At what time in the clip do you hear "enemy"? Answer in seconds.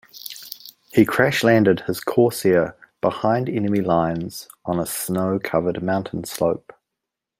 3.47-3.81